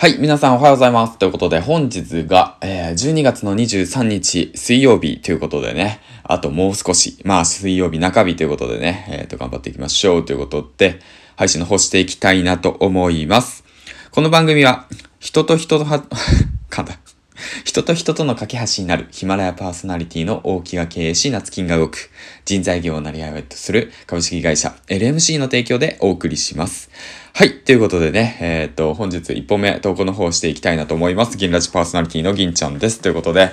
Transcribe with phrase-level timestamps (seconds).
[0.00, 1.18] はい、皆さんおはようございます。
[1.18, 11.00] ということで、本日が、えー、12月の23日水曜日ということでね、あともう少し、まあ水曜日中日ということでね、えっ、ー、と、頑張っていきましょうということで、
[11.36, 13.62] 配信の方していきたいなと思います。
[14.10, 14.86] この番組は、
[15.18, 16.02] 人と人とは、
[16.70, 16.98] かんだ。
[17.64, 22.10] 人と人との架け橋になるヒマラヤパーソナリティの大木が経営し、夏金が動く
[22.44, 26.90] 人材業をなり合いとする株式会社 LMC の提供でお送りします。
[27.32, 27.58] はい。
[27.58, 31.36] ということでね、えっ、と、本日1本目投稿の方をしていきたいなと思います。
[31.36, 33.00] 銀ラジパーソナリティの銀ちゃんです。
[33.00, 33.52] ということで、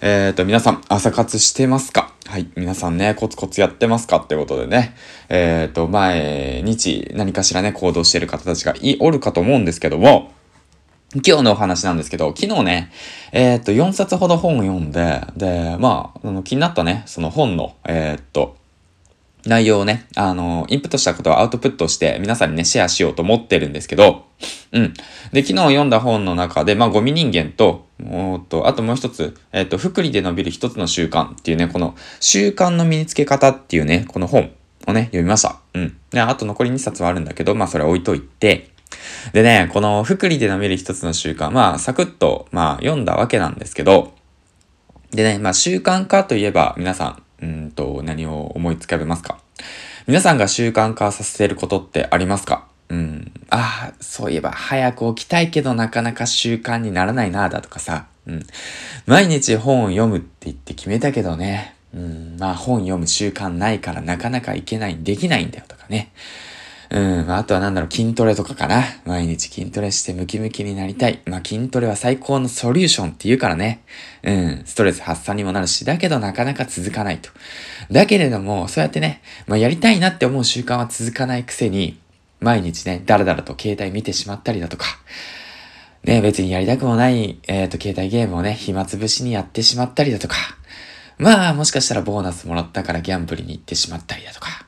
[0.00, 2.14] えっ、と、皆さん、朝活してますか？
[2.26, 2.48] はい。
[2.56, 4.16] 皆さんね、コツコツやってますか？
[4.16, 4.94] ってことでね、
[5.28, 10.32] えっ、と、毎日何かしらね、行動してる方たちがい、おるかと思うんですけども、
[11.14, 12.92] 今日のお話なんですけど、昨日ね、
[13.32, 18.58] えー、っと、4冊ほど本を読んで、で、まあ、あの気になったね、その本の、えー、っと、
[19.46, 24.26] 内容をね、あの、インプットしたことをアウトプットして皆さんにね、シェアしようと思ってるんですけど、
[24.72, 24.92] うん。
[25.32, 34.50] で、昨日読んだ本の中で、まあ、ゴミ人間と、おっと、あともう一つ、えっ、と、福利で伸びる一つの習慣っていうね、この習慣の身につけ方っていうね、この本
[34.86, 35.58] をね、読みました。
[35.72, 35.96] うん。
[36.10, 38.72] で、あと残り2冊はあるんだけど、まあ、それ置いといて、
[39.32, 44.14] でね、この福利で舐める一つの習慣、まあ、サクッと、まあ、読んだわけなんですけど、
[45.10, 49.38] でね、まあ、習慣化といえば、皆さん、うんと、何を思いつかべますか？
[50.06, 52.66] 皆さんが習慣化させることってありますか？
[52.88, 53.32] うん。
[53.50, 58.06] ああ、そういえば、早く起きたいけど、なかなか習慣にならないな、だとかさ。
[58.26, 58.46] うん。
[59.06, 61.76] 毎日本を読むって言って決めたけどね。
[61.94, 62.36] うん。
[62.38, 66.12] まあ、本読む習慣ないから、なかなかいけない、できないんだよとかね。
[66.90, 68.82] うん、あとはなんだろう、筋トレとかかな。
[69.04, 71.20] 毎日筋トレしてムキムキになりたい。
[71.26, 73.82] まあ、筋トレは最高のソリューションって言うからね。
[74.22, 77.30] うん、ストレス発散にもなるし、だけどなかなか続かないと。
[77.90, 81.98] だけれども、そうやってね、まあ、やりたいなって思う習慣は続かないくせに、
[82.40, 84.86] 毎日ね、だらだらと携帯見てしまったりだとか、
[86.04, 90.36] ね、別にやりたくもない、えっ、ー、と、携帯ゲームをね、暇つぶしにやってしまったりだとか、
[91.18, 94.67] まあ、もしかしたらボーナスもらったからギャンブルに行ってしまったりだとか、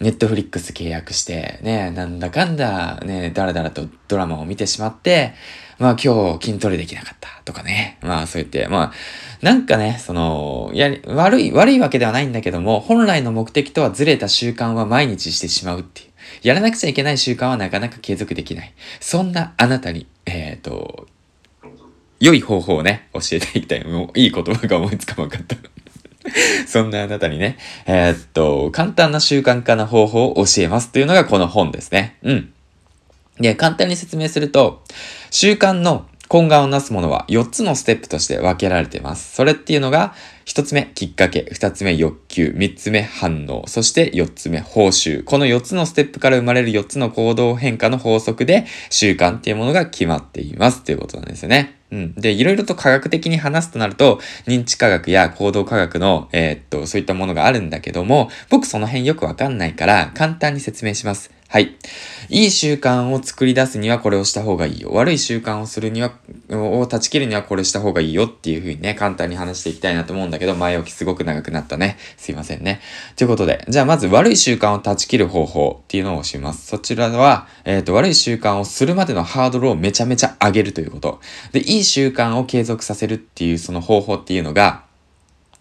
[0.00, 5.34] ネットフリックス契約して、ね、なんだかんだ、ね、だらだらとドラマを見てしまって、
[5.78, 7.98] まあ今日筋トレできなかったとかね。
[8.02, 8.92] まあそう言って、まあ、
[9.42, 16.08] なんかね、その、やり、悪い、悪いわけではないんだけども、本来の目的とはずれた習慣は毎日してしまうっていう。
[16.42, 18.72] やらなくちゃいけない習慣はなかなか継続できない。
[19.00, 21.06] そんなあなたに、えっ、ー、と、
[22.20, 23.84] 良い方法をね、教えていきたい。
[23.84, 25.56] もういい言葉が思いつかなかった。
[26.66, 32.16] そんなあなたにね、えー、っと、簡単な習慣化の方法を教えますというのがこの本ですね。
[32.22, 32.52] うん。
[33.38, 34.82] で、簡単に説明すると、
[35.30, 39.34] 習慣の根幹をなすものは4つのステップとして分けられています。
[39.34, 40.14] それっていうのが、
[40.46, 41.48] 1つ目、きっかけ。
[41.52, 42.54] 2つ目、欲求。
[42.56, 43.64] 3つ目、反応。
[43.66, 45.24] そして4つ目、報酬。
[45.24, 50.82] この4つのステップから生まれる4つの行動変化の法則で、習慣っていうものが決まっています。
[50.84, 51.76] ということなんですよね。
[51.90, 52.14] うん。
[52.14, 61.33] で、いろいろと科学的に話すとなると、認知科学や行動科学の、えー、っと、そういったものがあるんだけども、僕その辺よくわかんないから、簡単に説明します。
[61.48, 61.76] はい。
[62.30, 64.90] いい習慣を作り出すにはこれをした方がいいよ。
[64.92, 66.12] 悪い習慣をするには、
[66.50, 71.96] を断ち切るにはこれした方がいいよっていう風にね、簡単に話していきたいなと思うんだけど、前置きすごく長くなったね。
[72.16, 72.80] すいませんね。
[73.16, 76.66] ということで、じゃあまず悪い習慣を断ち切る方法っていうのをします。
[76.66, 81.20] そちらは、えっ、ー、と、悪い習慣をするまでのハードルをめちゃめちゃ上げるということ。
[81.52, 84.82] で、いい習慣を継続させるっていうその方法っていうのが、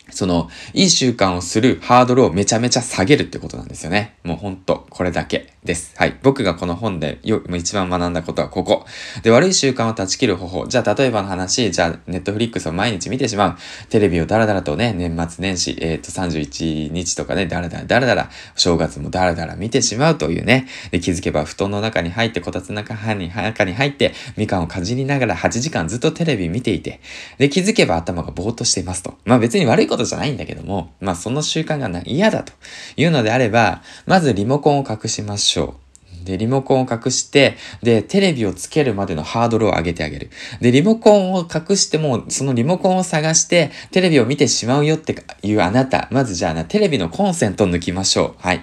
[0.10, 4.16] その、いい習慣をするハードルをめちゃめちゃ下げるってことなんですよね。
[4.24, 5.94] もうほんと、これだけです。
[5.98, 6.18] はい。
[6.22, 8.86] 僕がこの本でよ一番学んだことはここ。
[9.24, 10.68] で、悪い習慣を断ち切る方法。
[10.68, 13.58] じゃあ、例えばの話、じゃあ、ネットフリックスを毎日見てしまう。
[13.90, 20.68] テレビをダラダラとね、年末年始、えっ、ー、と、31日とかね、ダラダラダラダラ、正月もダラダラ見てしまうというね。
[20.92, 27.00] で、気づけば布団の中に入って、こたつの中に中に入って、みかんをかじりながら8時間ずっとテレビ見ていて、
[27.38, 29.16] で、気づけば頭がぼーっとしていますと。
[29.24, 32.54] まあ別に悪いことじゃないんだけども、まあその習慣が嫌だと
[32.98, 35.53] いうのであれば、まずリモコンを隠しましょう。
[35.54, 35.83] 그렇죠.
[36.24, 40.30] で、リモコンを隠して、で、テレビをつけるまでのハードルを上げてあげる。
[40.62, 46.08] で、リモコンを隠しても、そのリモコンを探して、テレビを見てしまうよっていうあなた。
[46.12, 48.42] まずじゃあな、テレビのコンセントを抜きましょう。
[48.42, 48.62] はい。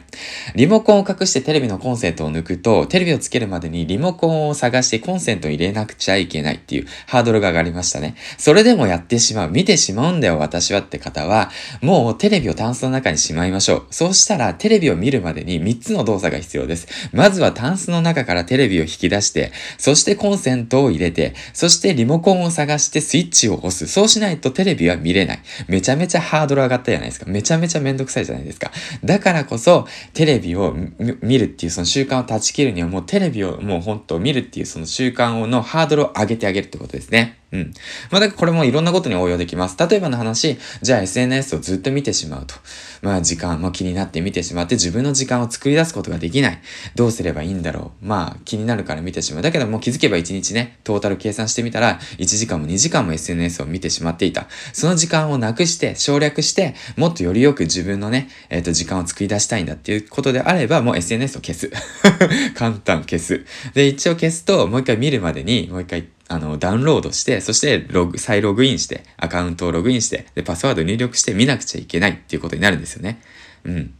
[0.54, 8.14] リモコンを隠してテレビのコンセントを抜くと、テレビをつけるまでにリモコンを探してコンセントを入れなくちゃいけないっていうハードルが上がりましたね。
[8.38, 11.50] それでもやってしまう、見てしまうんだよ、私はって方は、
[11.82, 13.86] もうテレビをタンスの中にしまいましょう。
[13.90, 16.86] そうしたら、テレビを見るまでに3つの動作が必要です。
[17.12, 23.86] まずははタンスの中からテレビを引き出して、そしてコンセントを入れて、そしてリモコンを探してスイッチを押す。
[23.86, 25.40] そうしないとテレビは見れない。
[25.68, 27.26] めちゃめちゃハードル上がったじゃないですか。
[27.28, 28.70] めちゃめちゃめんどくさいじゃないですか。
[29.04, 30.74] だからこそ、テレビを
[31.22, 37.39] 見るっていうその習慣を断ち切るにはもうテレビをもう本当見るっていうその習慣のハードルを上げてあげるってことですね。
[37.52, 37.72] うん。
[38.10, 39.76] まあ、だからこれもいろんなことに応用できます。
[39.78, 42.54] 例えばの話、じゃあ SNS をずっと見てしまうと。
[43.02, 46.60] まあ時間、まあ気になって見てしまって自分の時間を作り出すことができない。
[46.94, 48.06] どうすればいいんだろう。
[48.06, 49.42] まあ気になるから見てしまう。
[49.42, 54.46] だけどもう気づけば1日ね、トータル計算してみたら、1時間も2時間も SNS を見てしまっていた。
[54.72, 61.70] その時間をなくして、省略して、もっとよりよく自分のね、えっ、ー、と時間を作り出したいんだっていうことであれば、もう SNS を消す。
[62.54, 63.44] 簡単消す。
[63.74, 73.20] で、一応消すと、もう一回見るまでに、もう一回あの、ダウンロードして、そしてログ、再ログインして、アカウントをログインして、で、パスワード入力して見なくちゃいけないっていうことになるんですよね。
[73.64, 73.76] うん。
[73.76, 73.90] だ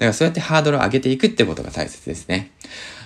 [0.00, 2.50] からそうやってハードルを上げていくってことが大切ですね。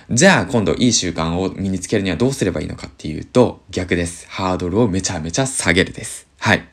[0.09, 4.27] じゃあ今度いい習慣を身につけるにはどうすればいいのかっていうと逆です。
[4.29, 6.27] ハードルをめちゃめちゃ下げるです。
[6.39, 6.67] はい。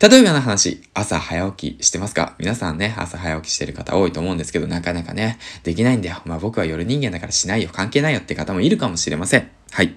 [0.00, 2.34] 例えばの話、朝早起きしてますか？
[2.38, 6.22] 皆さんね、朝早起きしてる方多いと思うんですけど、なかなかね、できないんだよ。
[6.24, 7.70] まあ僕は夜人間だからしないよ。
[7.72, 9.50] 関係ないよって方もいるかもしれません。
[9.70, 9.94] はい。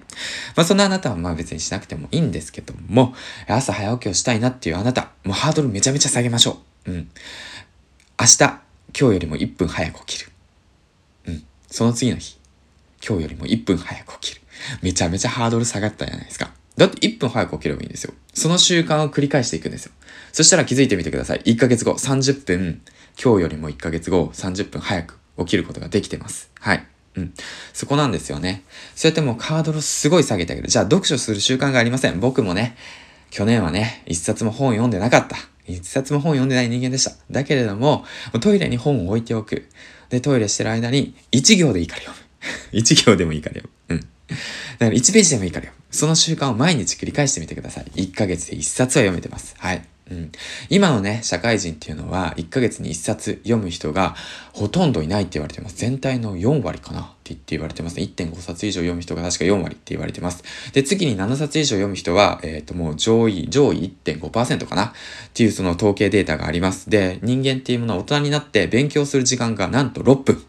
[0.56, 3.14] まあそんなあなたはまあ別にしなくてもいいんですけども、
[3.46, 6.92] 朝早起きをしたいなっていうあなた、もうハードルめちゃめちゃ下げましょう。
[6.92, 7.10] うん。
[8.20, 8.60] 明日、今
[8.92, 10.32] 日よりも1分早く起きる。
[11.26, 11.44] うん。
[11.70, 12.38] その次の日、
[13.06, 14.42] 今日よりも1分早く起きる。
[14.82, 16.50] めちゃめちゃハードル下がったじゃないですか。
[16.78, 18.14] だって1分早く起きればいいんですよ。
[18.32, 19.92] その習慣を繰り返していくんですよ。
[20.32, 21.40] そしたら気づいてみてください。
[21.40, 22.80] 1ヶ月後、30分、
[23.22, 26.50] 今日よりも1ヶ月後、30分早く起きることができてます。
[26.60, 26.86] はい。
[27.16, 27.34] うん。
[27.72, 28.62] そこなんですよね。
[28.94, 30.68] そうやってもうカードルすごい下げてあげる。
[30.68, 32.20] じゃあ読書する習慣がありません。
[32.20, 32.76] 僕もね、
[33.30, 35.36] 去年はね、一冊も本読んでなかった。
[35.66, 37.10] 一冊も本読んでない人間でした。
[37.30, 38.04] だけれども、
[38.40, 39.68] トイレに本を置いておく。
[40.10, 42.18] で、トイレしてる間に、1行でいいから読
[42.72, 42.78] む。
[42.78, 43.96] 1行でもいいから読む。
[43.96, 44.00] うん。
[44.00, 44.44] だか
[44.78, 45.72] ら1ページでもいいからよ。
[45.90, 47.84] その習慣を毎日繰り返してみてください。
[47.94, 49.54] 1ヶ月で1冊は読めてます。
[49.58, 49.82] はい。
[50.10, 50.32] うん、
[50.70, 54.16] 今のね、社会人っていうのは、1ヶ月に1冊読む人が
[54.54, 55.76] ほとんどいないって言われてます。
[55.76, 57.00] 全体の4割かな？
[57.00, 58.04] って言って言われてますね。
[58.04, 60.42] 1.5冊以上読む人が確か4割って言われてます。
[60.72, 64.84] で、次に7冊以上読む人は、えっ、ー、ともう上位、上位1.5%かな？
[64.86, 64.92] っ
[65.34, 66.88] ていうその統計データがあります。
[66.88, 70.42] で、人間っていうものは大人になって勉強する時間がなんと6分。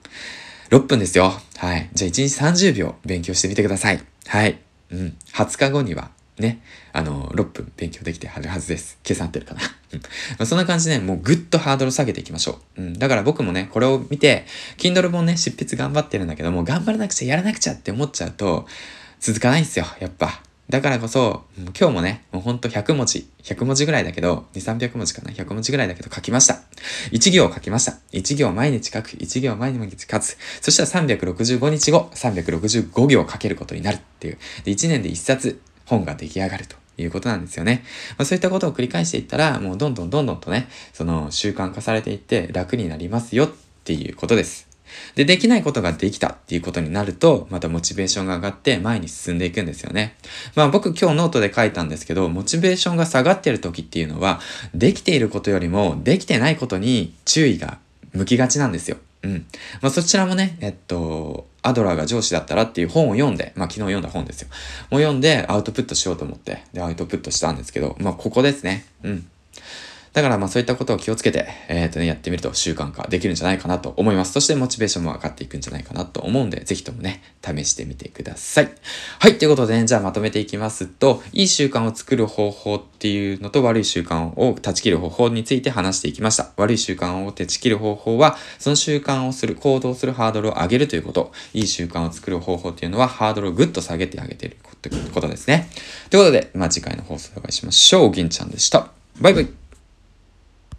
[0.69, 1.33] 6分ですよ。
[1.57, 1.89] はい。
[1.94, 4.00] じゃあ1日30秒勉強してみてください。
[4.27, 4.69] はい。
[4.91, 5.18] うん。
[5.33, 6.62] 20日後には、ね、
[6.94, 8.97] あの、6分勉強できてはるはずです。
[9.03, 9.62] 計算合ってるかな。
[9.62, 9.68] ま
[10.39, 12.81] あ、そんな感じで、ね、もうぐっとハードル下げていきましょう。
[12.81, 12.94] うん。
[12.94, 14.45] だから僕もね、これを見て、
[14.77, 18.68] Kindle 本ね、執筆頑張ってるんだけども、頑張らなくちゃ、やらなくちゃって思っちゃうと、
[19.19, 20.41] 続かないんですよ、やっぱ。
[20.69, 26.62] だからこそ、今日もね、もうほんと100文字、100文字ぐらいだけど、2、300文字かな ?100 文字ぐらいだけど書きました。
[27.12, 27.94] 1行書きました。
[28.13, 29.10] 1行毎日書く。
[29.10, 30.24] 1行毎日書く。
[30.62, 34.38] そしたら365日後、365行書けることになるっていう。
[34.63, 36.75] で、1年で1冊本が出来上がると。
[37.01, 37.83] いうことなんですよね。
[38.18, 43.50] まあ、そういったことを繰り返していったら、もうどんどんどんどんとね、その習慣化されていって楽になりますよっ
[43.86, 44.69] ていうことです。
[45.15, 50.15] で、できないことができたっていうことになると、またモチベーションが上がって前に進んでいくんですよね。
[50.56, 54.39] まあ僕今日ノートで書いたんですけど、モチベーションが下がってる時っていうのは、
[54.74, 57.80] できていることよりもできてないことに注意が
[58.13, 58.97] 向きがちなんですよ。
[59.24, 59.45] うん。
[59.81, 64.47] まあそちらもね、えっと、アドラーが上司だったらっていう本を読んで、まあ昨日読んだ本ですよ。
[64.89, 68.85] もう読んでアウトプットしようと思って、で、アウトプットしたんですけど、まあここですね。
[69.03, 69.27] うん。
[70.13, 74.33] だからまあそういったことを気をつけて、えっ、ー、とね、やってみると習慣化できるんじゃないかなと思います。
[74.33, 78.71] そしてモチベーションも上がっていくんじゃないかなと思うんで、ぜひともね、試してみてください。
[79.19, 86.51] はい、ということで、ね、じゃあまとめていきますと、いい習慣を作る方法っていうのと悪い習慣を断ち切る方法について話していきました。
[86.57, 91.31] 悪い習慣を断ち切る方法は、その習慣をする、行動するハードルを上げるということ。
[91.54, 94.57] いい習慣を作る方法っていうのは、ハードルをぐっと下げてあげている
[95.13, 95.69] ことですね。
[96.09, 98.11] ということで、まあ次回の放送でお会いしましょう。
[98.11, 98.89] 銀ちゃんでした。
[99.21, 99.58] バイバイ。